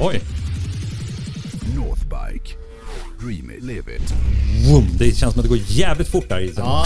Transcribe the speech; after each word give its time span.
Oj. 0.00 0.20
Northbike. 1.76 2.56
Dream 3.20 3.50
it, 3.50 3.62
live 3.62 3.96
it. 3.96 4.02
Vroom. 4.66 4.86
Det 4.98 5.04
känns 5.16 5.32
som 5.34 5.40
att 5.40 5.42
det 5.44 5.48
går 5.48 5.58
jävligt 5.68 6.08
fort 6.08 6.28
där 6.28 6.40
i. 6.40 6.52
Ja. 6.56 6.84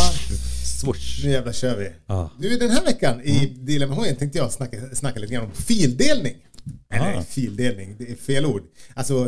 Swoosh. 0.80 1.24
Nu 1.24 1.30
jävlar 1.30 1.53
kör 1.53 1.77
vi. 1.79 1.90
Ja. 2.06 2.30
Du, 2.38 2.58
den 2.58 2.71
här 2.71 2.84
veckan 2.84 3.21
i 3.21 3.46
Dealen 3.61 3.88
med 3.88 3.98
hojen 3.98 4.16
tänkte 4.16 4.38
jag 4.38 4.53
snacka, 4.53 4.77
snacka 4.95 5.21
lite 5.21 5.34
grann 5.34 5.45
om 5.45 5.53
fildelning. 5.53 6.34
Eller 6.90 7.16
Ah. 7.19 7.22
fildelning, 7.22 7.96
det 7.98 8.11
är 8.11 8.14
fel 8.16 8.46
ord. 8.46 8.62
Alltså 8.95 9.25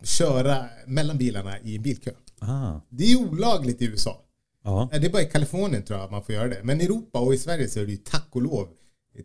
att 0.00 0.08
köra 0.08 0.64
mellan 0.86 1.18
bilarna 1.18 1.58
i 1.60 1.76
en 1.76 1.82
bilkö. 1.82 2.10
Ah. 2.38 2.80
Det 2.90 3.12
är 3.12 3.16
olagligt 3.16 3.82
i 3.82 3.84
USA. 3.84 4.20
Ja. 4.64 4.88
Det 4.92 5.06
är 5.06 5.10
bara 5.10 5.22
i 5.22 5.26
Kalifornien 5.26 5.82
tror 5.82 5.98
jag 5.98 6.04
att 6.04 6.10
man 6.10 6.24
får 6.24 6.34
göra 6.34 6.48
det. 6.48 6.60
Men 6.62 6.80
i 6.80 6.84
Europa 6.84 7.18
och 7.18 7.34
i 7.34 7.38
Sverige 7.38 7.68
så 7.68 7.80
är 7.80 7.84
det 7.84 7.90
ju 7.90 7.96
tack 7.96 8.28
och 8.30 8.42
lov 8.42 8.68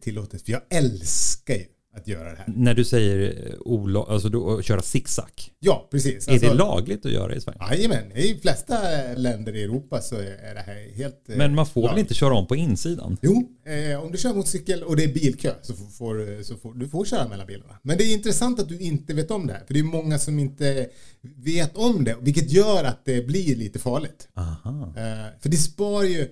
tillåtet. 0.01 0.41
För 0.45 0.51
jag 0.51 0.61
älskar 0.69 1.53
ju 1.53 1.65
att 1.97 2.07
göra 2.07 2.23
det 2.31 2.37
här. 2.37 2.53
När 2.55 2.73
du 2.73 2.85
säger 2.85 3.47
eh, 3.47 3.53
ola- 3.59 4.05
alltså 4.09 4.29
då, 4.29 4.61
köra 4.61 4.81
zigzag. 4.81 5.31
Ja, 5.59 5.87
precis. 5.91 6.27
Är 6.27 6.39
det 6.39 6.53
lagligt 6.53 7.05
att 7.05 7.11
göra 7.11 7.35
i 7.35 7.41
Sverige? 7.41 7.59
Jajamän, 7.71 8.11
i 8.17 8.33
de 8.33 8.39
flesta 8.39 8.79
länder 9.15 9.55
i 9.55 9.63
Europa 9.63 10.01
så 10.01 10.15
är 10.15 10.53
det 10.55 10.63
här 10.65 10.95
helt... 10.95 11.29
eh, 11.29 11.35
Men 11.37 11.55
man 11.55 11.65
får 11.65 11.81
väl 11.81 11.87
lagligt. 11.87 12.03
inte 12.03 12.13
köra 12.13 12.33
om 12.33 12.47
på 12.47 12.55
insidan? 12.55 13.17
Jo, 13.21 13.49
eh, 13.91 14.03
om 14.03 14.11
du 14.11 14.17
kör 14.17 14.33
motorcykel 14.33 14.83
och 14.83 14.95
det 14.95 15.03
är 15.03 15.13
bilkö 15.13 15.51
så 15.61 15.73
får, 15.73 15.85
får, 15.85 16.43
så 16.43 16.55
får 16.55 16.73
du 16.73 16.89
får 16.89 17.05
köra 17.05 17.27
mellan 17.27 17.47
bilarna. 17.47 17.79
Men 17.81 17.97
det 17.97 18.03
är 18.03 18.13
intressant 18.13 18.59
att 18.59 18.69
du 18.69 18.79
inte 18.79 19.13
vet 19.13 19.31
om 19.31 19.47
det 19.47 19.53
här. 19.53 19.63
För 19.67 19.73
det 19.73 19.79
är 19.79 19.83
många 19.83 20.19
som 20.19 20.39
inte 20.39 20.89
vet 21.21 21.77
om 21.77 22.03
det. 22.03 22.15
Vilket 22.21 22.51
gör 22.51 22.83
att 22.83 23.05
det 23.05 23.27
blir 23.27 23.55
lite 23.55 23.79
farligt. 23.79 24.27
Aha. 24.33 24.93
Eh, 24.97 25.41
för 25.41 25.49
det 25.49 25.57
spar 25.57 26.03
ju 26.03 26.27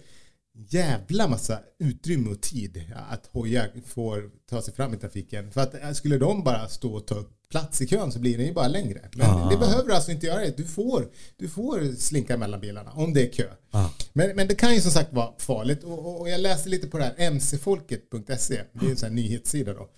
jävla 0.69 1.27
massa 1.27 1.59
utrymme 1.79 2.29
och 2.29 2.41
tid 2.41 2.83
att 3.11 3.29
hojar 3.31 3.69
får 3.85 4.29
ta 4.49 4.61
sig 4.61 4.73
fram 4.73 4.93
i 4.93 4.97
trafiken. 4.97 5.51
För 5.51 5.61
att 5.61 5.73
eh, 5.73 5.91
skulle 5.91 6.17
de 6.17 6.43
bara 6.43 6.67
stå 6.67 6.93
och 6.93 7.07
ta 7.07 7.15
upp 7.15 7.31
plats 7.49 7.81
i 7.81 7.87
kön 7.87 8.11
så 8.11 8.19
blir 8.19 8.37
den 8.37 8.45
ju 8.47 8.53
bara 8.53 8.67
längre. 8.67 9.09
Men 9.15 9.29
Ah. 9.29 9.49
det 9.49 9.57
behöver 9.57 9.87
du 9.89 9.95
alltså 9.95 10.11
inte 10.11 10.25
göra. 10.25 10.49
Du 10.57 10.63
får, 10.65 11.07
du 11.37 11.49
får 11.49 11.95
slinka 11.95 12.37
mellan 12.37 12.59
bilarna 12.59 12.91
om 12.91 13.13
det 13.13 13.29
är 13.29 13.33
kö. 13.33 13.47
Ah. 13.71 13.89
Men, 14.13 14.35
men 14.35 14.47
det 14.47 14.55
kan 14.55 14.73
ju 14.75 14.81
som 14.81 14.91
sagt 14.91 15.13
vara 15.13 15.33
farligt. 15.37 15.83
Och, 15.83 16.21
och, 16.21 16.29
jag 16.29 16.41
läste 16.41 16.69
lite 16.69 16.87
på 16.87 16.97
det 16.97 17.03
här 17.17 17.31
mcfolket.se. 17.31 18.61
Det 18.73 18.85
är 18.85 18.89
en 18.89 18.97
sån 18.97 19.07
här 19.09 19.15
nyhetssida 19.15 19.73
då. 19.73 19.89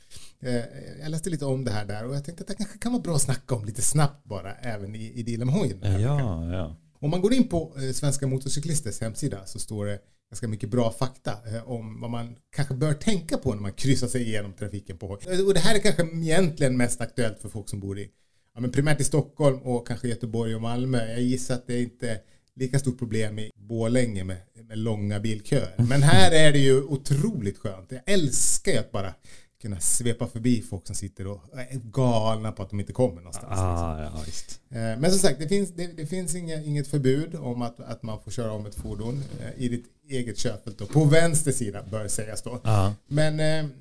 Eh, 0.47 0.55
Jag 1.02 1.09
läste 1.11 1.30
lite 1.30 1.45
om 1.45 1.64
det 1.66 1.71
här 1.71 1.86
där 1.86 2.05
och 2.05 2.16
jag 2.16 2.25
tänkte 2.25 2.42
att 2.44 2.47
det 2.47 2.55
kanske 2.55 2.77
kan 2.77 2.92
vara 2.92 3.02
bra 3.02 3.16
att 3.16 3.21
snacka 3.21 3.55
om 3.55 3.66
lite 3.66 3.81
snabbt 3.81 4.25
bara 4.25 4.53
även 4.55 4.95
i, 4.95 5.23
i 5.27 5.38
med 5.38 5.47
hojen. 5.55 5.80
veckan. 5.80 6.02
Ja, 6.02 6.45
ja. 6.53 6.75
Om 6.99 7.09
man 7.09 7.21
går 7.21 7.33
in 7.33 7.47
på 7.47 7.73
eh, 7.77 7.92
Svenska 7.94 8.27
Motorcyklisters 8.27 9.02
hemsida 9.02 9.45
så 9.45 9.59
står 9.59 9.86
det 9.86 9.99
ganska 10.30 10.47
mycket 10.47 10.70
bra 10.70 10.92
fakta 10.92 11.31
eh, 11.31 11.70
om 11.70 12.02
vad 12.02 12.11
man 12.11 12.36
kanske 12.56 12.73
bör 12.73 12.94
tänka 12.94 13.38
på 13.38 13.53
när 13.53 13.61
man 13.61 13.73
kryssar 13.73 14.08
sig 14.08 14.22
igenom 14.22 14.53
trafiken 14.53 14.97
på. 14.97 15.08
Och 15.47 15.53
det 15.53 15.59
här 15.59 15.75
är 15.75 15.80
kanske 15.80 16.03
egentligen 16.03 16.78
mest 16.78 17.02
aktuellt 17.02 17.42
för 17.42 17.50
folk 17.50 17.70
som 17.70 17.80
bor 17.80 18.00
i 18.00 18.09
ja, 18.55 18.61
men 18.61 18.72
primärt 18.72 19.02
i 19.02 19.03
Stockholm 19.03 19.61
och 19.61 19.88
kanske 19.88 20.08
Göteborg 20.08 20.55
och 20.55 20.61
Malmö. 20.61 21.11
Jag 21.11 21.22
gissar 21.22 21.55
att 21.55 21.67
det 21.67 21.73
är 21.73 21.81
inte 21.81 22.09
är 22.09 22.20
lika 22.55 22.80
stort 22.80 23.00
problem 23.00 23.39
i 23.39 23.52
Borlänge 23.55 24.23
med, 24.23 24.38
med 24.67 24.78
långa 24.78 25.20
bilköer. 25.20 25.75
Men 25.78 26.03
här 26.03 26.31
är 26.31 26.52
det 26.52 26.59
ju 26.59 26.81
otroligt 26.83 27.58
skönt. 27.58 27.92
Jag 27.92 28.02
älskar 28.05 28.72
ju 28.72 28.78
att 28.78 28.92
bara 28.92 29.14
kunna 29.61 29.80
svepa 29.80 30.27
förbi 30.27 30.61
folk 30.61 30.88
som 30.88 30.95
sitter 30.95 31.27
och 31.27 31.41
är 31.53 31.80
galna 31.83 32.52
på 32.52 32.63
att 32.63 32.69
de 32.69 32.80
inte 32.80 32.94
kommer 32.94 33.16
någonstans. 33.22 33.59
Ah, 33.59 34.02
ja, 34.03 34.22
visst. 34.25 34.61
Eh, 34.69 34.77
Men 34.77 35.11
som 35.11 35.19
sagt, 35.19 35.39
det 35.39 35.47
finns, 35.47 35.69
det, 35.69 35.88
det 35.88 36.05
finns 36.05 36.36
inga, 36.36 36.64
inget 36.64 36.88
förbud 36.88 37.36
om 37.36 37.61
att, 37.61 37.80
att 37.80 38.03
man 38.03 38.19
får 38.23 38.31
köra 38.31 38.52
om 38.52 38.66
ett 38.66 38.75
fordon 38.75 39.23
eh, 39.41 39.64
i 39.64 39.69
ditt 39.69 39.86
eget 40.09 40.38
körfält. 40.38 40.77
Då. 40.77 40.86
På 40.86 41.03
vänster 41.05 41.52
sida 41.52 41.83
bör 41.91 42.08
sägas 42.08 42.41
då. 42.41 42.61
Ja. 42.64 42.94
Men 43.08 43.39
eh, 43.39 43.72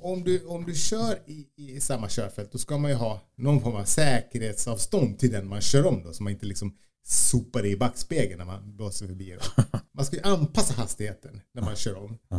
om, 0.00 0.24
du, 0.24 0.44
om 0.44 0.64
du 0.64 0.74
kör 0.74 1.18
i, 1.26 1.46
i 1.56 1.80
samma 1.80 2.08
körfält 2.08 2.52
då 2.52 2.58
ska 2.58 2.78
man 2.78 2.90
ju 2.90 2.96
ha 2.96 3.20
någon 3.36 3.60
form 3.60 3.76
av 3.76 3.84
säkerhetsavstånd 3.84 5.18
till 5.18 5.32
den 5.32 5.48
man 5.48 5.60
kör 5.60 5.86
om 5.86 6.02
då. 6.04 6.12
Så 6.12 6.22
man 6.22 6.32
inte 6.32 6.46
liksom 6.46 6.76
sopar 7.06 7.66
i 7.66 7.76
backspegeln 7.76 8.38
när 8.38 8.44
man 8.44 8.76
blåser 8.76 9.06
förbi. 9.06 9.36
Då. 9.56 9.62
Man 9.96 10.04
ska 10.04 10.16
ju 10.16 10.22
anpassa 10.22 10.74
hastigheten 10.74 11.40
när 11.54 11.62
man 11.62 11.76
kör 11.76 11.94
om. 11.94 12.18
Eh, 12.30 12.38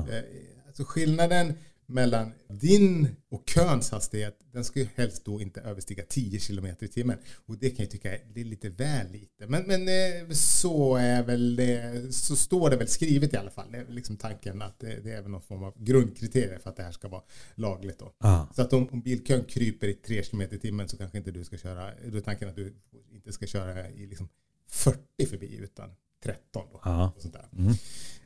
Alltså 0.67 0.83
skillnaden 0.83 1.53
mellan 1.87 2.31
din 2.47 3.07
och 3.29 3.49
köns 3.49 3.91
hastighet, 3.91 4.39
den 4.51 4.63
ska 4.63 4.79
ju 4.79 4.87
helst 4.95 5.25
då 5.25 5.41
inte 5.41 5.61
överstiga 5.61 6.03
10 6.09 6.39
km 6.39 6.65
i 6.79 6.87
timmen. 6.87 7.17
Och 7.45 7.57
det 7.57 7.69
kan 7.69 7.83
jag 7.83 7.91
tycka 7.91 8.17
är, 8.17 8.43
lite 8.43 8.69
väl 8.69 9.11
lite. 9.11 9.47
Men, 9.47 9.63
men 9.63 9.87
eh, 9.87 10.29
så 10.31 10.95
är 10.95 11.23
väl 11.23 11.55
det, 11.55 12.13
så 12.13 12.35
står 12.35 12.69
det 12.69 12.77
väl 12.77 12.87
skrivet 12.87 13.33
i 13.33 13.37
alla 13.37 13.49
fall. 13.49 13.71
Det 13.71 13.77
är 13.77 13.85
liksom 13.89 14.17
tanken 14.17 14.61
att 14.61 14.79
det, 14.79 14.99
det 15.03 15.11
är 15.11 15.21
väl 15.21 15.31
någon 15.31 15.41
form 15.41 15.63
av 15.63 15.83
grundkriterier 15.83 16.59
för 16.59 16.69
att 16.69 16.75
det 16.75 16.83
här 16.83 16.91
ska 16.91 17.07
vara 17.07 17.23
lagligt 17.55 17.99
då. 17.99 18.13
Ah. 18.17 18.45
Så 18.55 18.61
att 18.61 18.73
om, 18.73 18.89
om 18.91 19.01
bilkön 19.01 19.43
kryper 19.43 19.87
i 19.87 19.93
3 19.93 20.23
km 20.23 20.41
i 20.41 20.59
timmen 20.59 20.89
så 20.89 20.97
kanske 20.97 21.17
inte 21.17 21.31
du 21.31 21.43
ska 21.43 21.57
köra, 21.57 21.91
då 22.07 22.17
är 22.17 22.21
tanken 22.21 22.49
att 22.49 22.55
du 22.55 22.73
inte 23.11 23.31
ska 23.31 23.45
köra 23.45 23.89
i 23.89 24.07
liksom 24.07 24.29
40 24.67 25.25
förbi 25.25 25.55
utan 25.55 25.89
13 26.25 26.41
då. 26.53 26.81
Ja. 26.83 27.13
Och, 27.15 27.21
sånt 27.21 27.33
där. 27.33 27.75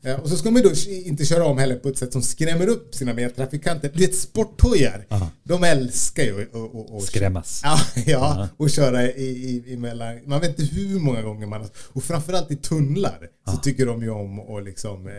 Eh, 0.01 0.19
och 0.19 0.29
så 0.29 0.37
ska 0.37 0.51
man 0.51 0.61
då 0.61 0.71
inte 0.89 1.25
köra 1.25 1.45
om 1.45 1.57
heller 1.57 1.75
på 1.75 1.89
ett 1.89 1.97
sätt 1.97 2.13
som 2.13 2.21
skrämmer 2.21 2.67
upp 2.67 2.95
sina 2.95 3.13
medtrafikanter. 3.13 3.91
Du 3.93 3.99
vet 4.05 4.15
sporthojar, 4.15 5.05
Aha. 5.09 5.29
de 5.43 5.63
älskar 5.63 6.23
ju 6.23 6.41
att- 6.97 7.03
Skrämmas. 7.03 7.61
Ja, 7.63 7.79
ja 8.05 8.47
och 8.57 8.69
köra 8.69 9.03
i, 9.11 9.21
i, 9.23 9.73
emellan. 9.73 10.19
Man 10.25 10.41
vet 10.41 10.59
inte 10.59 10.75
hur 10.75 10.99
många 10.99 11.21
gånger 11.21 11.47
man 11.47 11.61
har... 11.61 11.69
Och 11.77 12.03
framförallt 12.03 12.51
i 12.51 12.55
tunnlar 12.55 13.29
så 13.51 13.57
tycker 13.57 13.85
de 13.85 14.01
ju 14.01 14.09
om 14.09 14.39
att 14.39 14.63
liksom 14.63 15.07
eh, 15.07 15.13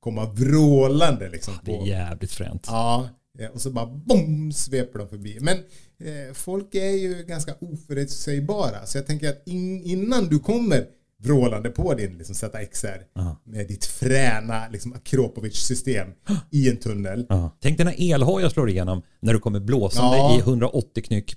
komma 0.00 0.24
vrålande 0.26 1.28
liksom. 1.28 1.54
Det 1.64 1.72
är 1.74 1.78
på- 1.78 1.86
jävligt 1.86 2.32
fränt. 2.32 2.62
Ja, 2.66 3.08
eh, 3.38 3.46
och 3.46 3.60
så 3.60 3.70
bara 3.70 3.86
bom 3.86 4.52
sveper 4.52 4.98
de 4.98 5.08
förbi. 5.08 5.38
Men 5.40 5.56
eh, 6.04 6.34
folk 6.34 6.74
är 6.74 6.90
ju 6.90 7.24
ganska 7.28 7.54
oförutsägbara. 7.60 8.86
Så 8.86 8.98
jag 8.98 9.06
tänker 9.06 9.28
att 9.30 9.42
in, 9.48 9.82
innan 9.82 10.28
du 10.28 10.38
kommer 10.38 10.86
vrålande 11.22 11.70
på 11.70 11.94
din 11.94 12.18
liksom, 12.18 12.34
ZXR 12.34 13.02
Ja. 13.14 13.40
med 13.44 13.68
ditt 13.68 13.84
fräna 13.84 14.68
liksom, 14.68 14.92
Akropovic-system 14.92 16.08
i 16.50 16.68
en 16.70 16.76
tunnel. 16.76 17.26
Ja. 17.28 17.56
Tänk 17.60 17.76
dig 17.78 17.84
när 17.84 18.14
elhojar 18.14 18.48
slår 18.48 18.70
igenom 18.70 19.02
när 19.20 19.32
du 19.32 19.38
kommer 19.38 19.60
blåsande 19.60 20.16
Ja. 20.16 20.36
i 20.36 20.40
180 20.40 21.02
knyck 21.02 21.34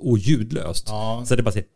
och 0.00 0.18
ljudlöst. 0.18 0.84
Ja. 0.88 1.22
Så 1.26 1.36
det 1.36 1.42
bara 1.42 1.52
säger 1.52 1.66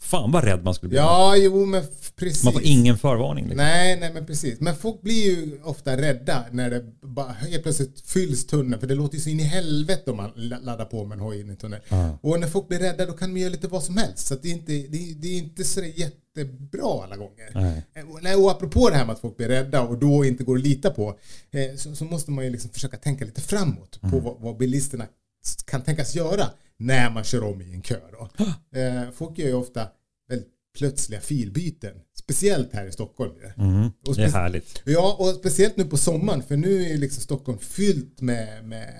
Fan 0.00 0.32
vad 0.32 0.44
rädd 0.44 0.64
man 0.64 0.74
skulle 0.74 0.88
bli. 0.88 0.98
Ja, 0.98 1.36
jo 1.36 1.66
men 1.66 1.82
precis. 2.16 2.44
Man 2.44 2.52
får 2.52 2.62
ingen 2.64 2.98
förvarning. 2.98 3.44
Liksom. 3.44 3.56
Nej, 3.66 4.00
nej 4.00 4.10
men 4.14 4.26
precis. 4.26 4.60
Men 4.60 4.76
folk 4.76 5.00
blir 5.02 5.24
ju 5.26 5.60
ofta 5.64 5.96
rädda 5.96 6.44
när 6.52 6.70
det 6.70 6.84
bara 7.02 7.32
helt 7.32 7.62
plötsligt 7.62 8.00
fylls 8.00 8.46
tunneln. 8.46 8.80
För 8.80 8.86
det 8.86 8.94
låter 8.94 9.14
ju 9.14 9.20
så 9.20 9.28
in 9.30 9.40
i 9.40 9.42
helvete 9.42 10.10
om 10.10 10.16
man 10.16 10.30
la- 10.36 10.58
laddar 10.58 10.84
på 10.84 11.04
med 11.04 11.16
en 11.16 11.20
hoj 11.24 11.40
in 11.40 11.50
i 11.50 11.56
tunneln. 11.56 11.82
Ja. 11.88 12.18
Och 12.22 12.40
när 12.40 12.48
folk 12.48 12.68
blir 12.68 12.78
rädda 12.78 13.06
då 13.06 13.12
kan 13.12 13.34
de 13.34 13.40
göra 13.40 13.50
lite 13.50 13.68
vad 13.68 13.82
som 13.84 13.96
helst. 13.96 14.26
Så 14.26 14.34
det, 14.42 14.48
är 14.48 14.52
inte, 14.52 14.72
det, 14.72 15.14
det 15.16 15.28
är 15.28 15.38
inte 15.38 15.64
så 15.64 15.80
jättebra 15.84 17.02
alla 17.04 17.16
gånger. 17.16 17.50
Nej. 17.54 17.82
Eh, 17.94 18.10
Och, 18.10 18.22
nej, 18.22 18.34
och 18.36 18.50
apropå 18.50 18.88
det 18.90 18.96
här 18.96 19.04
med 19.06 19.12
att 19.12 19.20
folk 19.20 19.36
blir 19.36 19.48
rädda 19.48 19.80
och 19.82 19.98
då 19.98 20.24
inte 20.24 20.44
går 20.44 20.56
att 20.56 20.62
lita 20.62 20.90
på. 20.90 21.18
Eh, 21.50 21.76
så, 21.76 21.94
så 21.94 22.04
måste 22.04 22.30
man 22.30 22.44
ju 22.44 22.50
liksom 22.50 22.70
försöka 22.70 22.96
tänka 22.96 23.24
lite 23.24 23.40
framåt 23.40 24.00
på 24.00 24.18
vad, 24.20 24.36
vad 24.40 24.56
bilisterna 24.56 25.06
kan 25.68 25.82
tänkas 25.82 26.14
göra 26.14 26.44
när 26.76 27.10
man 27.10 27.24
kör 27.24 27.44
om 27.44 27.62
i 27.62 27.72
en 27.72 27.82
kö. 27.82 28.00
Då. 28.12 28.44
Eh, 28.78 29.10
folk 29.14 29.38
gör 29.38 29.46
ju 29.46 29.54
ofta 29.54 29.88
väldigt 30.28 30.48
plötsliga 30.78 31.20
filbyten. 31.20 31.92
Speciellt 32.18 32.72
här 32.72 32.86
i 32.86 32.92
Stockholm. 32.92 33.32
Mm, 33.56 33.90
det 34.16 34.22
är 34.22 34.28
härligt. 34.28 34.82
Ja, 34.84 35.16
och 35.18 35.34
speciellt 35.34 35.76
nu 35.76 35.84
på 35.84 35.96
sommaren 35.96 36.42
för 36.42 36.56
nu 36.56 36.82
är 36.82 36.96
liksom 36.98 37.22
Stockholm 37.22 37.58
fyllt 37.58 38.20
med, 38.20 38.64
med 38.64 38.94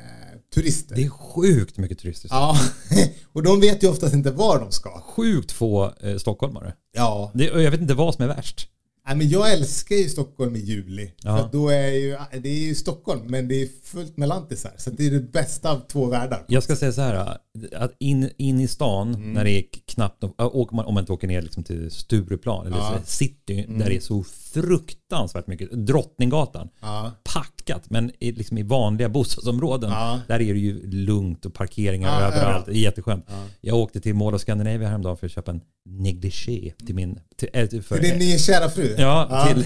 turister. 0.55 0.95
Det 0.97 1.05
är 1.05 1.09
sjukt 1.09 1.79
mycket 1.79 1.99
turister. 1.99 2.29
Ja, 2.33 2.57
och 3.33 3.43
de 3.43 3.61
vet 3.61 3.83
ju 3.83 3.89
oftast 3.89 4.15
inte 4.15 4.31
var 4.31 4.61
de 4.61 4.73
ska. 4.73 5.01
Sjukt 5.01 5.53
få 5.53 5.95
eh, 6.01 6.17
stockholmare. 6.17 6.75
Ja, 6.93 7.31
Det, 7.35 7.51
och 7.51 7.63
jag 7.63 7.71
vet 7.71 7.81
inte 7.81 7.95
vad 7.95 8.15
som 8.15 8.25
är 8.25 8.29
värst. 8.29 8.69
Nej, 9.09 9.17
men 9.17 9.29
jag 9.29 9.53
älskar 9.53 9.97
ju 9.97 10.09
Stockholm 10.09 10.57
i 10.57 10.59
juli. 10.59 11.11
Ja. 11.23 11.37
För 11.39 11.49
då 11.59 11.69
är 11.69 11.91
ju, 11.93 12.17
det 12.43 12.49
är 12.49 12.67
ju 12.67 12.75
Stockholm 12.75 13.21
men 13.27 13.49
det 13.49 13.63
är 13.63 13.69
fullt 13.85 14.17
med 14.17 14.29
lantisar. 14.29 14.73
Så 14.77 14.91
det 14.91 15.07
är 15.07 15.11
det 15.11 15.33
bästa 15.33 15.71
av 15.73 15.81
två 15.89 16.07
världar. 16.07 16.45
Jag 16.49 16.63
ska 16.63 16.77
säga 16.77 16.93
så 16.93 17.01
här, 17.01 17.37
att 17.77 17.93
in, 17.99 18.31
in 18.37 18.61
i 18.61 18.69
stan 18.69 19.15
Mm. 19.15 19.33
när 19.33 19.45
det 19.45 19.51
är 19.51 19.65
knappt, 19.87 20.23
äh, 20.25 20.31
åker 20.39 20.77
man, 20.77 20.85
om 20.87 20.95
man 20.95 21.03
inte 21.03 21.13
åker 21.13 21.29
ner 21.29 21.43
liksom 21.43 21.65
till 21.65 21.91
Stureplan 21.91 22.67
eller 22.67 22.77
Ja. 22.77 22.91
Mm. 22.91 23.01
city, 23.05 23.67
där 23.69 23.89
det 23.89 23.97
är 23.97 24.01
så 24.01 24.25
fruktansvärt 24.25 25.47
mycket, 25.47 25.71
Drottninggatan, 25.87 26.69
Ja. 26.81 27.13
packat, 27.35 27.91
men 27.91 28.13
i, 28.19 28.33
liksom 28.33 28.59
i 28.59 28.63
vanliga 28.63 29.09
bostadsområden, 29.09 29.91
Ja. 29.91 30.21
där 30.29 30.35
är 30.41 30.55
det 30.55 30.61
ju 30.61 30.87
lugnt 30.91 31.47
och 31.47 31.55
parkeringar 31.55 32.21
Ja, 32.21 32.27
överallt. 32.27 32.69
är 32.69 32.73
jätteskönt. 32.73 33.27
Jag 33.61 33.77
åkte 33.77 34.01
till 34.01 34.15
Mall 34.15 34.35
of 34.35 34.41
Scandinavia 34.41 34.89
häromdagen 34.89 35.17
för 35.17 35.27
att 35.27 35.33
köpa 35.33 35.51
en 35.51 35.61
negligé 35.91 36.73
till 36.87 36.95
min, 36.95 37.21
till, 37.37 37.49
äh, 37.53 37.69
för, 37.69 37.81
För 37.81 38.01
din 38.01 38.19
nya 38.19 38.39
kära 38.39 38.71
fru? 38.71 38.95
Ja, 38.99 39.49
till, 39.49 39.65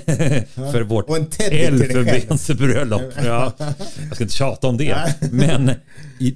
för 0.54 0.82
vårt 0.82 1.06
elfenbensbröllop. 1.40 3.02
Ja, 3.24 3.52
jag 3.58 4.14
ska 4.14 4.24
inte 4.24 4.34
tjata 4.34 4.68
om 4.68 4.76
det. 4.76 5.14
Men 5.32 5.70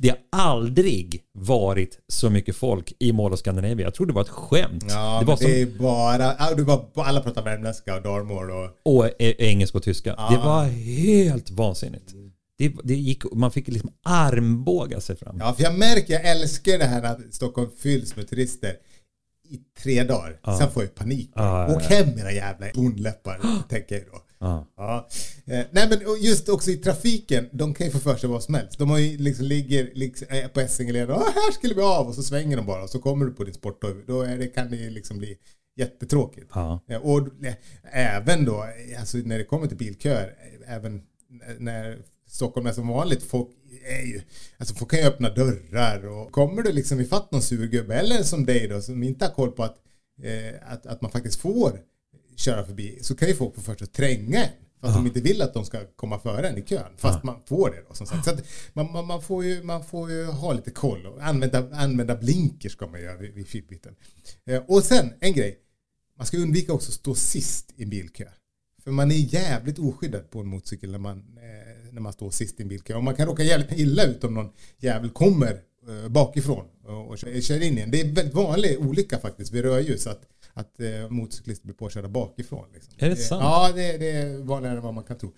det 0.00 0.08
har 0.08 0.18
aldrig 0.42 1.20
varit 1.32 1.98
så 2.08 2.30
mycket 2.30 2.56
folk 2.56 2.92
i 2.98 3.12
Mall 3.12 3.32
of 3.32 3.38
Scandinavia. 3.38 3.86
Jag 3.86 3.94
trodde 3.94 4.12
det 4.12 4.14
var 4.14 4.22
ett 4.22 4.28
skämt. 4.28 4.84
Ja, 4.88 5.18
det 5.20 5.26
var 5.26 5.36
som, 5.36 5.46
det 5.46 5.62
är 5.62 5.66
bara, 5.66 6.34
ja, 6.38 6.54
du 6.56 6.64
bara, 6.64 6.80
alla 6.96 7.20
pratar 7.20 7.42
värmländska 7.42 7.96
och 7.96 8.02
dalmål 8.02 8.50
och... 8.50 8.70
och 8.82 9.10
engelska 9.18 9.78
och 9.78 9.84
tyska. 9.84 10.10
Det 10.10 10.36
var 10.36 10.64
helt 10.64 11.50
vansinnigt. 11.50 12.12
Det, 12.58 12.72
det 12.84 12.94
gick, 12.94 13.32
man 13.32 13.50
fick 13.50 13.68
liksom 13.68 13.90
armbåga 14.04 15.00
sig 15.00 15.16
fram. 15.16 15.36
Ja, 15.40 15.54
för 15.54 15.62
jag 15.62 15.78
märker, 15.78 16.12
jag 16.12 16.30
älskar 16.30 16.78
det 16.78 16.84
här 16.84 17.02
att 17.02 17.18
Stockholm 17.30 17.70
fylls 17.82 18.16
med 18.16 18.28
turister 18.28 18.72
i 19.48 19.60
tre 19.82 20.02
dagar. 20.04 20.40
Sen 20.58 20.70
får 20.70 20.82
jag 20.82 20.94
panik. 20.94 21.30
Ja, 21.34 21.68
ja, 21.68 21.76
Åk 21.76 21.82
hem 21.82 22.18
era 22.18 22.32
jävla 22.32 22.66
bondläppar, 22.74 23.40
tänker 23.68 23.94
jag 23.94 24.04
då. 24.06 24.22
Ja. 24.38 24.66
Ja. 24.76 25.08
Eh, 25.44 25.64
nej 25.70 25.88
men 25.88 25.98
just 26.20 26.48
också 26.48 26.70
i 26.70 26.76
trafiken, 26.76 27.48
de 27.52 27.74
kan 27.74 27.86
ju 27.86 27.92
få 27.92 27.98
för 27.98 28.16
sig 28.16 28.28
vad 28.28 28.42
som 28.42 28.54
helst. 28.54 28.78
De 28.78 28.90
har 28.90 28.98
ju 28.98 29.18
liksom 29.18 29.44
ligger 29.46 29.90
liksom, 29.94 30.26
eh, 30.30 30.48
på 30.48 30.60
Essingeleden 30.60 31.10
och 31.16 31.20
här 31.22 31.52
skulle 31.52 31.74
vi 31.74 31.80
av 31.82 32.06
och 32.08 32.14
så 32.14 32.22
svänger 32.22 32.56
de 32.56 32.66
bara 32.66 32.82
och 32.82 32.90
så 32.90 32.98
kommer 32.98 33.24
du 33.24 33.32
på 33.32 33.44
din 33.44 33.54
sporthoj. 33.54 34.04
Då 34.06 34.22
är 34.22 34.38
det, 34.38 34.46
kan 34.46 34.70
det 34.70 34.76
ju 34.76 34.90
liksom 34.90 35.18
bli 35.18 35.36
jättetråkigt. 35.76 36.50
Ja. 36.54 36.80
Eh, 36.88 36.96
Och 36.96 37.28
även 37.92 38.44
då, 38.44 38.64
alltså 38.98 39.18
när 39.18 39.38
det 39.38 39.44
kommer 39.44 39.66
till 39.66 39.76
bilköer, 39.76 40.34
även 40.66 41.02
när 41.58 41.98
Stockholm 42.26 42.66
är 42.66 42.72
som 42.72 42.88
vanligt, 42.88 43.22
folk 43.22 43.48
är 43.84 44.06
ju, 44.06 44.22
alltså 44.58 44.74
folk 44.74 44.90
kan 44.90 45.00
ju 45.00 45.06
öppna 45.06 45.30
dörrar 45.30 46.06
och 46.06 46.32
kommer 46.32 46.62
du 46.62 46.72
liksom 46.72 47.00
ifatt 47.00 47.32
någon 47.32 47.42
surgubbe 47.42 47.94
eller 47.94 48.22
som 48.22 48.46
dig 48.46 48.68
då 48.68 48.80
som 48.80 49.02
inte 49.02 49.24
har 49.24 49.32
koll 49.32 49.52
på 49.52 49.62
att, 49.62 49.76
eh, 50.22 50.72
att, 50.72 50.86
att 50.86 51.02
man 51.02 51.10
faktiskt 51.10 51.40
får 51.40 51.80
köra 52.36 52.66
förbi 52.66 52.98
så 53.02 53.16
kan 53.16 53.28
ju 53.28 53.34
folk 53.34 53.54
få 53.54 53.60
för 53.60 53.74
sig 53.74 53.84
att 53.84 53.92
tränga 53.92 54.44
en. 54.44 54.50
För 54.80 54.88
att 54.88 54.94
de 54.94 55.06
inte 55.06 55.20
vill 55.20 55.42
att 55.42 55.54
de 55.54 55.64
ska 55.64 55.78
komma 55.96 56.18
före 56.18 56.48
en 56.48 56.58
i 56.58 56.62
kön. 56.62 56.92
Fast 56.96 57.22
man 57.22 57.40
får 57.46 57.70
det 57.70 57.84
då 57.88 57.94
som 57.94 58.06
sagt. 58.06 58.24
Så 58.24 58.36
man, 58.72 58.92
man, 58.92 59.06
man, 59.06 59.22
får 59.22 59.44
ju, 59.44 59.62
man 59.62 59.84
får 59.84 60.10
ju 60.10 60.24
ha 60.24 60.52
lite 60.52 60.70
koll 60.70 61.06
och 61.06 61.22
använda, 61.22 61.68
använda 61.72 62.16
blinker 62.16 62.68
ska 62.68 62.86
man 62.86 63.00
göra 63.00 63.16
vid, 63.16 63.34
vid 63.34 63.48
fitbiten. 63.48 63.94
Eh, 64.46 64.62
och 64.66 64.84
sen 64.84 65.12
en 65.20 65.32
grej. 65.32 65.58
Man 66.18 66.26
ska 66.26 66.36
undvika 66.36 66.72
också 66.72 66.88
att 66.88 66.94
stå 66.94 67.14
sist 67.14 67.72
i 67.76 67.82
en 67.82 67.90
bilkö. 67.90 68.24
För 68.86 68.92
man 68.92 69.10
är 69.10 69.34
jävligt 69.34 69.78
oskyddad 69.78 70.30
på 70.30 70.40
en 70.40 70.46
motorcykel 70.46 70.90
när 70.90 70.98
man, 70.98 71.18
eh, 71.18 71.92
när 71.92 72.00
man 72.00 72.12
står 72.12 72.30
sist 72.30 72.60
i 72.60 72.62
en 72.62 72.68
bilkö. 72.68 72.94
Och 72.94 73.04
man 73.04 73.14
kan 73.14 73.26
råka 73.26 73.42
jävligt 73.42 73.72
illa 73.78 74.04
ut 74.04 74.24
om 74.24 74.34
någon 74.34 74.50
jävel 74.78 75.10
kommer 75.10 75.60
eh, 75.88 76.08
bakifrån 76.08 76.64
och, 76.84 77.08
och 77.08 77.18
kör, 77.18 77.40
kör 77.40 77.62
in 77.62 77.76
igen. 77.76 77.90
Det 77.90 78.00
är 78.00 78.04
en 78.04 78.14
väldigt 78.14 78.34
vanlig 78.34 78.80
olycka 78.80 79.18
faktiskt 79.18 79.52
vid 79.52 79.64
rödljus 79.64 80.06
att, 80.06 80.20
att 80.52 80.80
eh, 80.80 81.10
motorcyklister 81.10 81.66
blir 81.66 81.74
påkörda 81.74 82.08
bakifrån. 82.08 82.66
Liksom. 82.74 82.94
Är 82.98 83.10
det 83.10 83.16
sant? 83.16 83.42
Ja, 83.42 83.72
det, 83.74 83.98
det 83.98 84.10
är 84.10 84.38
vanligare 84.38 84.76
än 84.76 84.82
vad 84.82 84.94
man 84.94 85.04
kan 85.04 85.18
tro. 85.18 85.32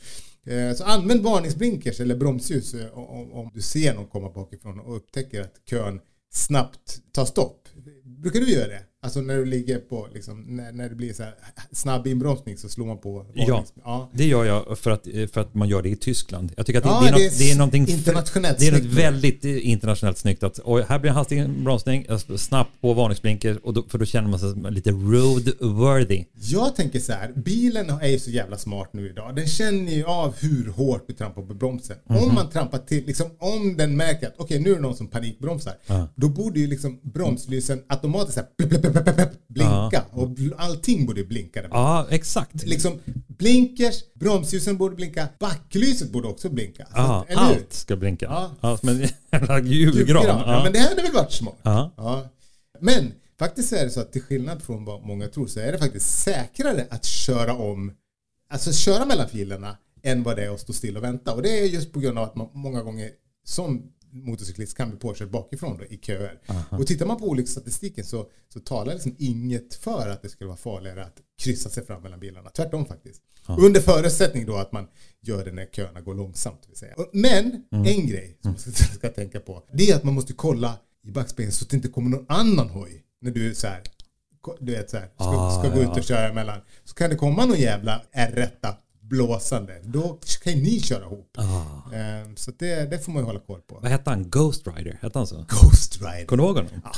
Eh, 0.44 0.74
så 0.74 0.84
använd 0.84 1.22
varningsblinkers 1.22 2.00
eller 2.00 2.16
bromsljus 2.16 2.74
eh, 2.74 2.98
om, 2.98 3.32
om 3.32 3.50
du 3.54 3.62
ser 3.62 3.94
någon 3.94 4.06
komma 4.06 4.30
bakifrån 4.30 4.80
och 4.80 4.96
upptäcker 4.96 5.40
att 5.40 5.54
kön 5.70 6.00
snabbt 6.30 7.00
tar 7.12 7.24
stopp. 7.24 7.68
Brukar 8.02 8.40
du 8.40 8.52
göra 8.52 8.68
det? 8.68 8.82
Alltså 9.02 9.20
när 9.20 9.36
du 9.36 9.44
ligger 9.44 9.78
på, 9.78 10.08
liksom, 10.14 10.44
när, 10.48 10.72
när 10.72 10.88
det 10.88 10.94
blir 10.94 11.12
så 11.12 11.22
här 11.22 11.34
snabb 11.72 12.06
inbromsning 12.06 12.56
så 12.56 12.68
slår 12.68 12.86
man 12.86 12.98
på 12.98 13.26
Ja. 13.34 13.64
ja. 13.84 14.10
Det 14.12 14.24
gör 14.26 14.44
jag 14.44 14.78
för 14.78 14.90
att, 14.90 15.08
för 15.32 15.40
att 15.40 15.54
man 15.54 15.68
gör 15.68 15.82
det 15.82 15.88
i 15.88 15.96
Tyskland. 15.96 16.52
Jag 16.56 16.66
tycker 16.66 16.78
att 16.78 16.84
det, 16.84 16.90
Ja, 16.90 17.00
det, 17.00 17.08
är, 17.08 17.12
det 17.12 17.24
något, 17.24 17.32
är 17.34 17.38
det 17.38 17.50
är 17.50 17.56
någonting 17.56 17.88
internationellt 17.88 18.58
Det 18.58 18.68
är 18.68 18.72
något 18.72 18.84
väldigt 18.84 19.44
eh, 19.44 19.68
internationellt 19.68 20.18
snyggt. 20.18 20.42
Att, 20.42 20.58
och 20.58 20.80
här 20.80 20.98
blir 20.98 21.10
en 21.10 21.16
hastig 21.16 21.38
inbromsning, 21.38 22.06
snabbt 22.36 22.80
på 22.80 22.94
varningsblinker 22.94 23.66
och 23.66 23.74
då, 23.74 23.82
för 23.88 23.98
då 23.98 24.04
känner 24.04 24.28
man 24.28 24.40
sig 24.40 24.54
lite 24.70 24.90
roadworthy. 24.90 26.24
Jag 26.34 26.76
tänker 26.76 27.00
så 27.00 27.12
här, 27.12 27.32
bilen 27.34 27.90
är 27.90 28.08
ju 28.08 28.18
så 28.18 28.30
jävla 28.30 28.58
smart 28.58 28.88
nu 28.92 29.08
idag. 29.10 29.36
Den 29.36 29.46
känner 29.46 29.92
ju 29.92 30.04
av 30.04 30.34
hur 30.38 30.68
hårt 30.68 31.04
du 31.08 31.14
trampar 31.14 31.42
på 31.42 31.54
bromsen. 31.54 31.96
Mhm. 32.08 32.18
Om 32.18 32.34
man 32.34 32.50
trampar 32.50 32.78
till, 32.78 33.06
liksom 33.06 33.26
om 33.38 33.76
den 33.76 33.96
märker 33.96 34.26
att 34.26 34.34
okej 34.38 34.60
nu 34.60 34.70
är 34.70 34.74
det 34.74 34.80
någon 34.82 34.96
som 34.96 35.06
panikbromsar. 35.06 35.74
Då 36.14 36.28
borde 36.28 36.60
ju 36.60 36.66
liksom 36.66 37.00
bromslysen 37.02 37.82
automatiskt 37.88 38.34
så 38.34 38.40
här, 38.40 38.48
blinka. 39.48 40.04
Och 40.10 40.28
allting 40.56 41.06
borde 41.06 41.24
blinka. 41.24 41.62
Ja, 41.70 42.06
exakt. 42.10 42.66
Liksom 42.66 42.98
blinkers, 43.26 44.02
bromsljusen 44.14 44.76
borde 44.76 44.96
blinka, 44.96 45.28
backlyset 45.38 46.12
borde 46.12 46.28
också 46.28 46.50
blinka. 46.50 46.86
Ja, 46.94 47.26
allt 47.34 47.72
ska 47.72 47.96
blinka. 47.96 48.26
Ja. 48.26 48.50
Ja. 48.60 48.76
som 48.76 48.88
en 48.88 49.08
jävla 49.32 49.60
julgran. 49.60 50.24
Ja. 50.26 50.60
Men 50.64 50.72
det 50.72 50.78
hade 50.78 51.02
väl 51.02 51.12
varit 51.12 51.32
smart. 51.32 51.58
Ja. 51.62 51.92
Ja. 51.96 52.28
Men 52.80 53.12
faktiskt 53.38 53.72
är 53.72 53.84
det 53.84 53.90
så 53.90 54.00
att 54.00 54.12
till 54.12 54.22
skillnad 54.22 54.62
från 54.62 54.84
vad 54.84 55.02
många 55.02 55.28
tror 55.28 55.46
så 55.46 55.60
är 55.60 55.72
det 55.72 55.78
faktiskt 55.78 56.18
säkrare 56.18 56.86
att 56.90 57.04
köra 57.04 57.54
om, 57.54 57.92
alltså 58.50 58.72
köra 58.72 59.06
mellan 59.06 59.28
filerna 59.28 59.76
än 60.02 60.22
vad 60.22 60.36
det 60.36 60.44
är 60.44 60.50
att 60.50 60.60
stå 60.60 60.72
still 60.72 60.96
och 60.96 61.04
vänta. 61.04 61.34
Och 61.34 61.42
det 61.42 61.60
är 61.60 61.64
just 61.64 61.92
på 61.92 62.00
grund 62.00 62.18
av 62.18 62.24
att 62.24 62.36
man 62.36 62.48
många 62.52 62.82
gånger 62.82 63.10
som 63.44 63.82
motorcyklist 64.10 64.76
kan 64.76 64.90
bli 64.90 64.98
påkörd 64.98 65.30
bakifrån 65.30 65.78
då, 65.78 65.84
i 65.84 65.98
köer. 65.98 66.40
Och 66.70 66.86
tittar 66.86 67.06
man 67.06 67.18
på 67.18 67.28
olycksstatistiken 67.28 68.04
så, 68.04 68.30
så 68.48 68.60
talar 68.60 68.92
liksom 68.92 69.14
inget 69.18 69.74
för 69.74 70.08
att 70.08 70.22
det 70.22 70.28
skulle 70.28 70.48
vara 70.48 70.56
farligare 70.56 71.04
att 71.04 71.16
kryssa 71.42 71.68
sig 71.68 71.86
fram 71.86 72.02
mellan 72.02 72.20
bilarna. 72.20 72.50
Tvärtom 72.50 72.86
faktiskt. 72.86 73.22
Under 73.58 73.80
förutsättning 73.80 74.46
då 74.46 74.56
att 74.56 74.72
man 74.72 74.86
gör 75.20 75.44
det 75.44 75.52
när 75.52 75.66
köerna 75.66 76.00
går 76.00 76.14
långsamt. 76.14 76.60
Vill 76.68 76.76
säga. 76.76 76.94
Men 77.12 77.64
en 77.70 78.06
grej 78.06 78.38
som 78.42 78.50
man 78.50 78.58
ska, 78.58 78.70
ska 78.70 79.08
tänka 79.08 79.40
på 79.40 79.64
det 79.72 79.90
är 79.90 79.96
att 79.96 80.04
man 80.04 80.14
måste 80.14 80.32
kolla 80.32 80.78
i 81.02 81.10
backspegeln 81.10 81.52
så 81.52 81.64
att 81.64 81.70
det 81.70 81.76
inte 81.76 81.88
kommer 81.88 82.10
någon 82.10 82.26
annan 82.28 82.68
hoj 82.68 83.04
när 83.20 83.30
du 83.30 83.50
är 83.50 83.54
så 83.54 83.66
här 83.66 83.82
du 84.60 84.72
vet 84.72 84.90
så 84.90 84.96
här, 84.96 85.06
ska, 85.06 85.24
Ah, 85.24 85.60
ska 85.60 85.74
gå 85.74 85.82
ja. 85.82 85.92
ut 85.92 85.98
och 85.98 86.04
köra 86.04 86.28
emellan. 86.28 86.60
Så 86.84 86.94
kan 86.94 87.10
det 87.10 87.16
komma 87.16 87.46
någon 87.46 87.58
jävla 87.60 88.02
R1 88.12 88.74
blåsande. 89.08 89.80
Då 89.84 90.18
kan 90.44 90.52
ni 90.52 90.80
köra 90.80 91.04
ihop. 91.04 91.36
Ah. 91.38 91.94
Ehm, 91.94 92.36
Så 92.36 92.50
det, 92.58 92.90
det 92.90 92.98
får 92.98 93.12
man 93.12 93.22
ju 93.22 93.26
hålla 93.26 93.40
koll 93.40 93.60
på. 93.60 93.78
Vad 93.82 93.90
hette 93.90 94.10
han? 94.10 94.30
Ghost 94.30 94.66
Rider? 94.66 94.98
Hette 95.02 95.18
han 95.18 95.26
så? 95.26 95.44
Ghost 95.48 95.96
Rider. 96.00 96.24
Kommer 96.26 96.42
du 96.42 96.46
ihåg 96.48 96.56
honom? 96.56 96.70
Ja, 96.84 96.92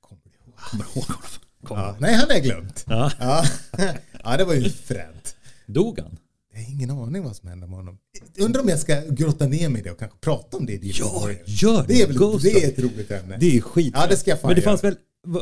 kommer 0.00 0.20
du 0.24 0.30
ihåg? 0.30 0.54
Kommer 0.70 0.84
du 0.94 1.00
ihåg 1.00 1.04
honom? 1.06 1.22
Kom. 1.64 1.78
Ja, 1.78 1.96
nej, 2.00 2.14
han 2.14 2.30
är 2.30 2.40
glömt. 2.40 2.84
Ja. 2.86 3.12
Ja. 3.18 3.44
ja, 4.24 4.36
det 4.36 4.44
var 4.44 4.54
ju 4.54 4.70
fränt. 4.70 5.36
Dog 5.66 5.98
han? 6.00 6.18
Jag 6.52 6.60
har 6.64 6.70
ingen 6.70 6.90
aning 6.90 7.22
vad 7.24 7.36
som 7.36 7.48
hände 7.48 7.66
med 7.66 7.76
honom. 7.76 7.98
Undrar 8.38 8.60
om 8.62 8.68
jag 8.68 8.78
ska 8.78 9.00
grotta 9.10 9.46
ner 9.46 9.68
mig 9.68 9.80
i 9.80 9.84
det 9.84 9.90
och 9.90 9.98
kanske 9.98 10.18
prata 10.18 10.56
om 10.56 10.66
det 10.66 10.72
i 10.72 10.90
Ja, 10.94 11.30
gör 11.46 11.84
det. 11.86 12.02
Är 12.02 12.06
väl, 12.06 12.16
Ghost 12.18 12.44
det 12.44 12.64
är 12.64 12.68
ett 12.68 12.78
roligt 12.78 13.10
ämne. 13.10 13.36
Det 13.40 13.56
är 13.56 13.60
skit. 13.60 13.92
Ja, 13.96 14.06
det 14.06 14.16
ska 14.16 14.30
jag 14.30 14.40
fan 14.40 14.48
Men 14.48 14.54
det 14.56 14.60
göra. 14.62 14.70
fanns 14.70 14.84
väl, 14.84 14.96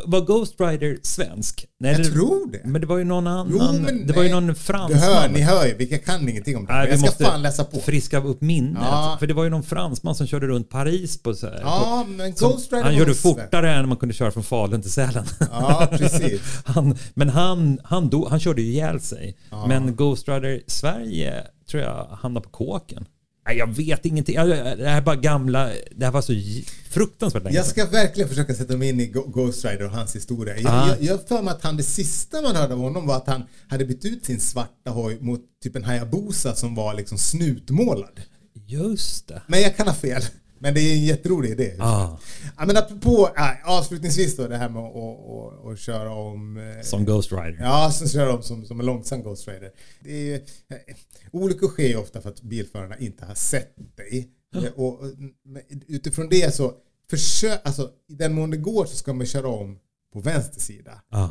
var 0.06 0.20
Ghost 0.20 0.54
Rider 0.60 0.98
svensk? 1.02 1.66
Nej, 1.80 1.92
Jag 1.92 2.00
det- 2.00 2.10
tror 2.10 2.52
det. 2.52 2.60
Men 2.64 2.80
det 2.80 2.86
var 2.86 2.98
ju 2.98 3.04
någon 3.04 3.26
annan. 3.26 3.48
Jo, 3.50 3.72
men 3.80 4.06
det 4.06 4.12
var 4.12 4.22
ju 4.22 4.28
någon 4.30 4.54
fransman. 4.54 5.00
hör, 5.02 5.28
ni 5.28 5.40
hör 5.40 5.66
ju, 5.66 5.74
vi 5.76 5.86
kan 5.86 6.28
ingenting 6.28 6.56
om 6.56 6.66
det. 6.66 6.72
Nej, 6.72 6.88
jag 6.88 6.98
ska 6.98 7.06
måste 7.06 7.24
fan 7.24 7.42
läsa 7.42 7.64
på. 7.64 7.80
friska 7.80 8.18
upp 8.22 8.40
minnet. 8.40 8.82
Ja. 8.82 9.16
För 9.18 9.26
det 9.26 9.34
var 9.34 9.44
ju 9.44 9.50
någon 9.50 9.62
fransman 9.62 10.14
som 10.14 10.26
körde 10.26 10.46
runt 10.46 10.70
Paris 10.70 11.22
på 11.22 11.34
så 11.34 11.46
här, 11.46 11.60
Ja, 11.62 12.06
men 12.08 12.32
Ghost 12.32 12.72
Rider 12.72 12.84
Han 12.84 12.94
gjorde 12.96 13.14
fortare 13.14 13.74
än 13.74 13.88
man 13.88 13.96
kunde 13.98 14.14
köra 14.14 14.30
från 14.30 14.42
Falun 14.44 14.82
till 14.82 14.92
Sälen. 14.92 15.24
Ja, 15.50 15.88
precis. 15.90 16.40
han, 16.64 16.98
men 17.14 17.28
han, 17.28 17.78
han, 17.84 18.08
dog, 18.10 18.28
han 18.28 18.40
körde 18.40 18.62
ju 18.62 18.68
ihjäl 18.72 19.00
sig. 19.00 19.36
Men 19.68 19.96
Ghost 19.96 20.28
Rider 20.28 20.60
Sverige 20.66 21.44
tror 21.70 21.82
jag 21.82 22.06
hamnade 22.06 22.44
på 22.44 22.50
kåken. 22.50 23.06
Nej, 23.46 23.56
jag 23.56 23.66
vet 23.76 24.06
ingenting. 24.06 24.36
Det 24.36 24.42
här 24.88 24.96
är 24.96 25.00
bara 25.00 25.16
gamla... 25.16 25.70
Det 25.96 26.04
här 26.04 26.12
var 26.12 26.22
så 26.22 26.32
fruktansvärt 26.90 27.44
länge 27.44 27.56
Jag 27.56 27.66
ska 27.66 27.84
verkligen 27.86 28.28
försöka 28.28 28.54
sätta 28.54 28.76
mig 28.76 28.88
in 28.88 29.00
i 29.00 29.06
Ghost 29.06 29.64
Rider 29.64 29.84
och 29.84 29.90
hans 29.90 30.16
historia. 30.16 30.56
Jag, 30.56 30.72
Ah. 30.72 30.88
jag, 30.88 31.02
jag 31.02 31.28
för 31.28 31.42
mig 31.42 31.52
att 31.54 31.62
han, 31.62 31.76
det 31.76 31.82
sista 31.82 32.42
man 32.42 32.56
hörde 32.56 32.74
av 32.74 32.80
honom 32.80 33.06
var 33.06 33.16
att 33.16 33.26
han 33.26 33.42
hade 33.68 33.84
bytt 33.84 34.04
ut 34.04 34.24
sin 34.24 34.40
svarta 34.40 34.90
hoj 34.90 35.18
mot 35.20 35.40
typ 35.62 35.76
en 35.76 35.84
Hayabusa 35.84 36.54
som 36.54 36.74
var 36.74 36.94
liksom 36.94 37.18
snutmålad. 37.18 38.20
Just 38.66 39.28
det. 39.28 39.42
Men 39.46 39.62
jag 39.62 39.76
kan 39.76 39.86
ha 39.86 39.94
fel. 39.94 40.22
Men 40.58 40.74
det 40.74 40.80
är 40.80 40.92
en 40.96 41.04
jätterolig 41.04 41.50
idé. 41.50 41.76
Ah, 41.80 42.18
Ja, 42.58 42.66
men 42.66 42.76
apropå, 42.76 43.28
avslutningsvis 43.64 44.36
då 44.36 44.48
det 44.48 44.56
här 44.56 44.68
med 44.68 44.82
att 44.82 44.96
att- 44.96 45.64
att- 45.66 45.72
att 45.72 45.78
köra 45.78 46.12
om... 46.14 46.56
eh, 46.56 46.82
som 46.82 47.04
Ghost 47.04 47.32
Rider. 47.32 47.58
Ja, 47.60 47.90
som 47.90 48.08
kör 48.08 48.28
om 48.36 48.42
som, 48.42 48.64
som 48.64 48.80
en 48.80 48.86
långsam 48.86 49.22
Ghost 49.22 49.48
Rider. 49.48 49.70
Det 50.00 50.32
är, 50.34 50.34
eh, 50.68 50.96
olyckor 51.32 51.68
sker 51.68 51.88
ju 51.88 51.96
ofta 51.96 52.20
för 52.20 52.28
att 52.28 52.42
bilförarna 52.42 52.98
inte 52.98 53.24
har 53.24 53.34
sett 53.34 53.74
dig. 53.96 54.28
Eh, 54.56 54.64
Och, 54.76 55.00
och, 55.00 55.06
utifrån 55.88 56.28
det 56.28 56.54
så, 56.54 56.72
försök, 57.10 57.60
alltså, 57.64 57.90
i 58.08 58.14
den 58.14 58.32
mån 58.34 58.50
det 58.50 58.56
går 58.56 58.84
så 58.86 58.96
ska 58.96 59.12
man 59.12 59.26
köra 59.26 59.48
om 59.48 59.78
på 60.12 60.20
vänster 60.20 60.60
sida. 60.60 61.02
Ah. 61.10 61.28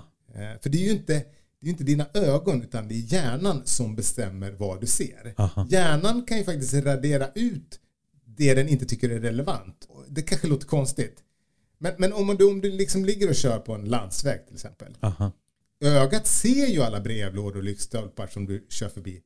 För 0.61 0.69
det 0.69 0.77
är 0.77 0.83
ju 0.85 0.91
inte, 0.91 1.13
det 1.61 1.67
är 1.67 1.71
inte 1.71 1.83
dina 1.83 2.05
ögon 2.13 2.61
utan 2.63 2.87
det 2.87 2.95
är 2.95 3.13
hjärnan 3.13 3.61
som 3.65 3.95
bestämmer 3.95 4.51
vad 4.51 4.81
du 4.81 4.87
ser. 4.87 5.33
Aha. 5.37 5.67
Hjärnan 5.69 6.25
kan 6.27 6.37
ju 6.37 6.43
faktiskt 6.43 6.73
radera 6.73 7.27
ut 7.35 7.79
det 8.37 8.53
den 8.53 8.69
inte 8.69 8.85
tycker 8.85 9.09
är 9.09 9.19
relevant. 9.19 9.87
Det 10.07 10.21
kanske 10.21 10.47
låter 10.47 10.67
konstigt. 10.67 11.17
Men, 11.77 11.93
men 11.97 12.13
om 12.13 12.35
du, 12.37 12.45
om 12.45 12.61
du 12.61 12.71
liksom 12.71 13.05
ligger 13.05 13.29
och 13.29 13.35
kör 13.35 13.59
på 13.59 13.73
en 13.73 13.85
landsväg 13.85 14.45
till 14.45 14.55
exempel. 14.55 14.97
Aha. 14.99 15.31
Ögat 15.83 16.27
ser 16.27 16.67
ju 16.67 16.81
alla 16.81 16.99
brevlådor 17.01 17.57
och 17.57 17.63
lyktstolpar 17.63 18.27
som 18.27 18.45
du 18.45 18.65
kör 18.69 18.89
förbi. 18.89 19.21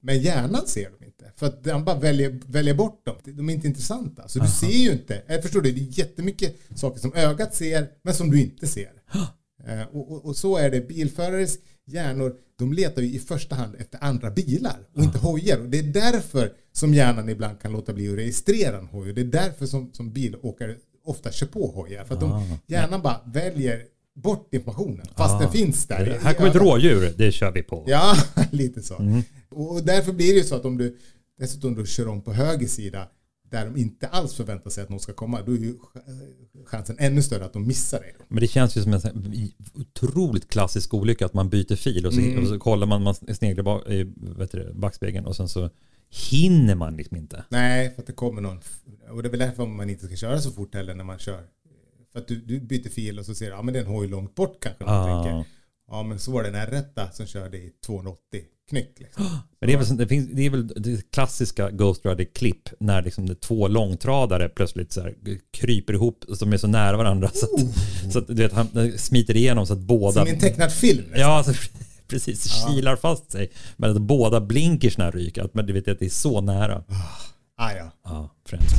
Men 0.00 0.20
hjärnan 0.20 0.66
ser 0.66 0.90
dem 0.90 1.04
inte. 1.04 1.32
För 1.36 1.46
att 1.46 1.64
den 1.64 1.84
bara 1.84 1.98
väljer, 1.98 2.40
väljer 2.46 2.74
bort 2.74 3.06
dem. 3.06 3.16
De 3.24 3.48
är 3.48 3.54
inte 3.54 3.66
intressanta. 3.66 4.28
Så 4.28 4.38
du 4.38 4.48
ser 4.48 4.78
ju 4.78 4.92
inte. 4.92 5.22
Jag 5.26 5.42
förstår 5.42 5.62
det, 5.62 5.72
det 5.72 5.80
är 5.80 5.98
jättemycket 5.98 6.56
saker 6.74 7.00
som 7.00 7.14
ögat 7.14 7.54
ser 7.54 7.88
men 8.02 8.14
som 8.14 8.30
du 8.30 8.40
inte 8.40 8.66
ser. 8.66 8.92
Eh, 9.66 9.82
Och, 9.92 10.12
och, 10.12 10.24
och 10.24 10.36
så 10.36 10.56
är 10.56 10.70
det. 10.70 10.80
Bilförares 10.80 11.58
hjärnor, 11.88 12.34
de 12.58 12.72
letar 12.72 13.02
ju 13.02 13.08
i 13.08 13.18
första 13.18 13.54
hand 13.54 13.74
efter 13.78 14.04
andra 14.04 14.30
bilar 14.30 14.76
och 14.94 15.02
inte 15.02 15.18
hojar. 15.18 15.58
Och 15.58 15.68
det 15.68 15.78
är 15.78 15.82
därför 15.82 16.52
som 16.72 16.94
hjärnan 16.94 17.28
ibland 17.28 17.60
kan 17.60 17.72
låta 17.72 17.92
bli 17.92 18.08
att 18.08 18.18
registrera 18.18 18.78
en 18.78 18.86
hoj. 18.86 19.08
Och 19.08 19.14
det 19.14 19.20
är 19.20 19.24
därför 19.24 19.66
som, 19.66 19.90
som 19.92 20.12
bilåkare 20.12 20.74
ofta 21.04 21.32
kör 21.32 21.46
på 21.46 21.66
hojar. 21.66 22.04
För 22.04 22.14
att 22.14 22.20
de, 22.20 22.58
hjärnan 22.66 23.02
bara 23.02 23.20
väljer 23.26 23.82
bort 24.14 24.54
informationen 24.54 25.06
fast 25.16 25.40
den 25.40 25.52
finns 25.52 25.86
där. 25.86 26.18
Här 26.22 26.34
kommer 26.34 26.50
ett 26.50 26.56
rådjur, 26.56 27.14
det 27.16 27.32
kör 27.32 27.52
vi 27.52 27.62
på. 27.62 27.84
Ja, 27.86 28.16
lite 28.50 28.82
så. 28.82 29.22
Och 29.50 29.84
därför 29.84 30.12
blir 30.12 30.32
det 30.32 30.38
ju 30.38 30.44
så 30.44 30.54
att 30.54 30.64
om 30.64 30.78
du 30.78 30.96
dessutom 31.38 31.74
du 31.74 31.86
kör 31.86 32.08
om 32.08 32.22
på 32.22 32.32
höger 32.32 32.66
sida 32.66 33.08
där 33.50 33.64
de 33.64 33.76
inte 33.80 34.06
alls 34.08 34.34
förväntar 34.34 34.70
sig 34.70 34.82
att 34.82 34.88
någon 34.88 35.00
ska 35.00 35.12
komma, 35.12 35.42
då 35.42 35.52
är 35.52 35.56
ju 35.56 35.74
ch- 35.78 36.64
chansen 36.66 36.96
ännu 36.98 37.22
större 37.22 37.44
att 37.44 37.52
de 37.52 37.66
missar. 37.66 38.00
Då. 38.18 38.24
Men 38.28 38.40
det 38.40 38.46
känns 38.48 38.76
ju 38.76 38.82
som 38.82 38.92
en 38.92 39.02
otroligt 39.74 40.48
klassisk 40.48 40.94
olycka 40.94 41.26
att 41.26 41.34
man 41.34 41.48
byter 41.48 41.76
fil 41.76 42.06
och 42.06 42.14
så, 42.14 42.20
Mm. 42.20 42.42
och 42.42 42.48
så 42.48 42.58
kollar 42.58 42.86
man, 42.86 43.02
man 43.02 43.14
sneglar 43.14 43.64
bak, 43.64 43.88
i 43.88 44.04
det, 44.52 44.72
backspegeln 44.74 45.26
och 45.26 45.36
sen 45.36 45.48
så 45.48 45.70
hinner 46.30 46.74
man 46.74 46.96
liksom 46.96 47.16
inte. 47.16 47.44
Nej, 47.48 47.94
för 47.94 48.02
att 48.02 48.06
det 48.06 48.12
kommer 48.12 48.40
någon. 48.40 48.60
Och 49.10 49.22
det 49.22 49.28
är 49.28 49.30
väl 49.30 49.40
därför 49.40 49.66
man 49.66 49.90
inte 49.90 50.06
ska 50.06 50.16
köra 50.16 50.40
så 50.40 50.50
fort 50.50 50.74
heller 50.74 50.94
när 50.94 51.04
man 51.04 51.18
kör. 51.18 51.42
För 52.12 52.18
att 52.18 52.28
du, 52.28 52.36
du 52.40 52.60
byter 52.60 52.88
fil 52.88 53.18
och 53.18 53.26
så 53.26 53.34
ser 53.34 53.46
du, 53.46 53.52
ja 53.52 53.62
men 53.62 53.74
det 53.74 53.80
är 53.80 53.84
en 53.84 53.90
hoj 53.90 54.08
långt 54.08 54.34
bort 54.34 54.56
kanske. 54.60 54.84
Ah. 54.84 55.06
Man 55.06 55.24
tänker. 55.24 55.50
Ja 55.90 56.02
men 56.02 56.18
så 56.18 56.32
var 56.32 56.42
det 56.42 56.48
den 56.50 56.60
här 56.60 56.66
rätta 56.66 57.10
som 57.10 57.26
körde 57.26 57.56
i 57.58 57.72
280 57.86 58.42
knyck. 58.68 58.94
Liksom. 58.98 59.24
Men 59.60 59.68
det 59.68 59.72
är 59.72 59.78
väl, 59.78 59.96
det 59.96 60.06
finns, 60.06 60.28
det 60.32 60.46
är 60.46 60.50
väl 60.50 60.66
det 60.66 61.10
klassiska 61.10 61.70
Ghost 61.70 62.06
Rider-klipp 62.06 62.68
när 62.80 63.02
liksom 63.02 63.26
det 63.26 63.34
två 63.34 63.68
långtradare 63.68 64.48
plötsligt 64.48 64.92
så 64.92 65.00
här 65.00 65.14
kryper 65.52 65.94
ihop 65.94 66.24
som 66.34 66.52
är 66.52 66.56
så 66.56 66.66
nära 66.66 66.96
varandra 66.96 67.30
så 67.34 67.46
att, 67.46 68.12
så 68.12 68.18
att 68.18 68.26
du 68.26 68.34
vet, 68.34 68.52
han 68.52 68.92
smiter 68.98 69.36
igenom 69.36 69.66
så 69.66 69.72
att 69.72 69.78
båda... 69.78 70.12
Som 70.12 70.26
i 70.26 70.30
en 70.30 70.40
tecknad 70.40 70.72
film. 70.72 71.02
nästan. 71.02 71.20
Ja, 71.20 71.36
alltså, 71.36 71.52
precis. 72.08 72.66
Kilar 72.66 72.96
fast 72.96 73.32
sig. 73.32 73.50
Men 73.76 73.90
att 73.90 74.02
båda 74.02 74.40
blinkersna 74.40 75.10
ryker. 75.10 75.48
Men 75.52 75.66
du 75.66 75.72
vet 75.72 75.88
att 75.88 75.98
det 75.98 76.06
är 76.06 76.10
så 76.10 76.40
nära. 76.40 76.84
Ah, 77.56 77.72
ja. 77.72 77.90
Ja, 78.04 78.34
främst. 78.48 78.74